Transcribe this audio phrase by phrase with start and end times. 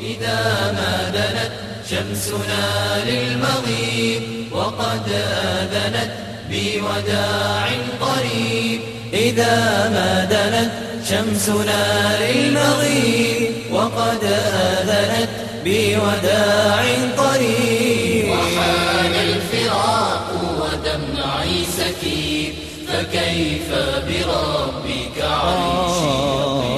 [0.00, 1.52] إذا ما دنت
[1.90, 4.22] شمسنا للمغيب
[4.52, 6.12] وقد آذنت
[6.50, 7.68] بوداع
[8.00, 8.80] قريب.
[9.12, 10.72] إذا ما دنت
[11.08, 11.84] شمسنا
[12.20, 15.28] للمغيب وقد آذنت
[15.64, 16.84] بوداع
[17.16, 18.30] قريب.
[18.30, 20.26] وحان الفراق
[20.60, 22.54] ودمعي سكيب
[22.88, 23.68] فكيف
[24.08, 26.75] بربك عيشي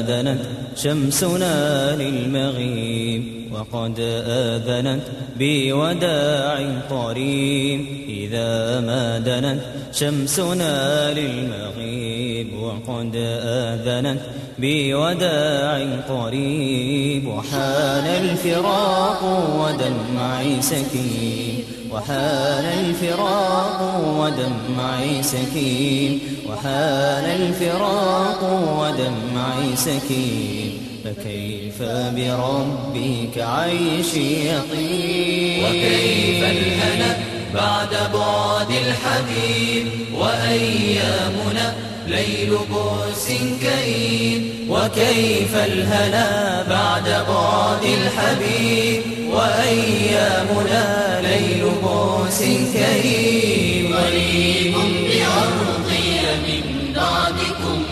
[0.00, 0.42] دنت
[0.76, 1.56] شمسنا
[1.96, 3.22] للمغيب
[3.52, 5.04] وقد آذنت
[5.38, 6.54] بوداع
[6.90, 9.60] قريب إذا ما دنت
[9.92, 10.74] شمسنا
[11.18, 13.12] للمغيب وقد
[13.44, 14.20] آذنت
[14.58, 19.22] بوداع قريب وحان الفراق
[19.58, 23.80] ودمعي سكيب وحان الفراق
[24.18, 28.42] ودمعي سكيب وحان الفراق
[28.78, 30.72] ودمعي سكين
[31.04, 37.16] فكيف بربك عيشي يطيب وكيف الهنا
[37.54, 43.26] بعد بعد الحبيب وأيامنا ليل بؤس
[43.62, 52.38] كئيب وكيف الهنا بعد بعد الحبيب؟ وأيامنا ليل بؤس
[52.74, 54.74] كئيب غريب
[55.08, 57.82] بأرضي من بعدكم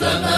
[0.00, 0.29] فما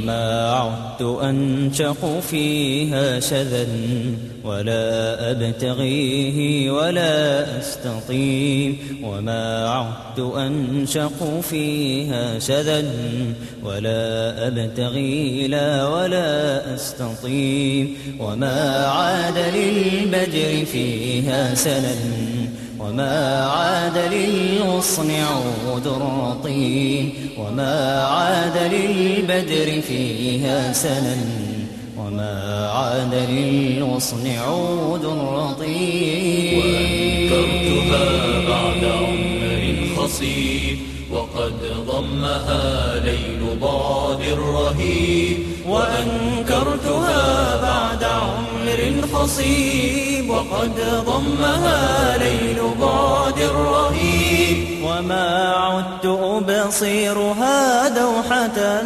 [0.00, 3.66] وما عدت أنشق فيها شذا
[4.44, 12.84] ولا أبتغيه ولا أستطيم وما عدت أنشق فيها شذا
[13.64, 21.94] ولا أبتغي لا ولا أستطيم وما عاد للبجر فيها سنا
[22.78, 31.16] وما عاد للغصن عود رطيم وما عاد للبدر فيها سنا
[31.98, 38.04] وما عاد للغصن عود رطيم وأنكرتها
[38.48, 40.78] بعد عمر خصيب
[41.12, 41.54] وقد
[41.86, 45.38] ضمها ليل بعد رهيب
[45.68, 53.79] وأنكرتها بعد عمر خصيب وقد ضمها ليل بعد رهيب
[55.00, 58.80] وما عدت أبصيرها دوحة.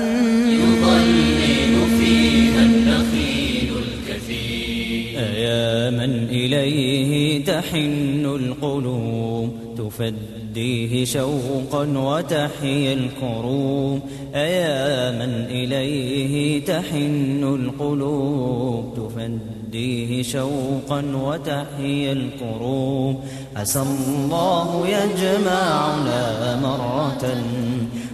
[0.46, 5.18] يضلل فيها النخيل الكثير.
[5.18, 8.23] أيا من إليه تحن.
[8.64, 14.00] القلوب تفديه شوقا وتحيا الكروب.
[14.34, 23.16] أيا من إليه تحن القلوب تفديه شوقا وتحيا الكروب.
[23.56, 27.24] عسى الله يجمعنا مرة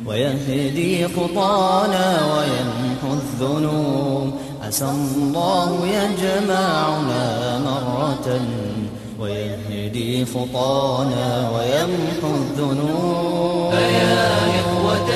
[0.07, 4.33] ويهدي خطانا ويمحو الذنوب.
[4.63, 7.25] عسى الله يجمعنا
[7.59, 8.41] مرة
[9.21, 9.60] ويهدي
[10.35, 13.71] خطانا ويمحو الذنوب.
[13.75, 14.29] فيا
[14.61, 15.11] إخوة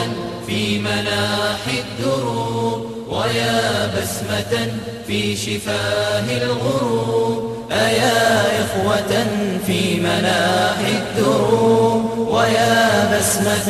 [0.46, 4.54] في مناحي الدروب ويا بسمة
[5.06, 7.54] في شفاه الغروب.
[7.72, 9.12] أيا إخوة
[9.66, 13.68] في مناحي الدروب ويا بسمة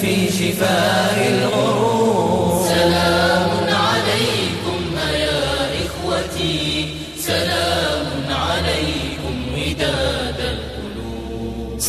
[0.00, 2.49] في شفاه الغروب.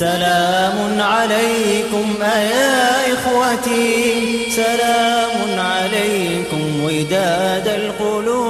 [0.02, 4.50] سلام عليكم أيا إخوتي.
[4.50, 8.41] سلام عليكم وداد القلوب.